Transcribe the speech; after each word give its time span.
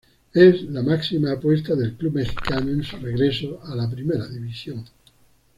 Es 0.33 0.63
la 0.63 0.81
máxima 0.81 1.31
apuesta 1.31 1.75
del 1.75 1.93
club 1.93 2.13
Mexicano 2.15 2.71
en 2.71 2.81
su 2.83 2.97
regreso 2.97 3.61
a 3.63 3.75
la 3.75 3.87
primera 3.87 4.25
división. 4.27 4.83